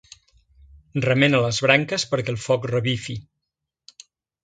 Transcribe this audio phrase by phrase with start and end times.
[1.05, 3.19] Remena les branques perquè el foc revifi.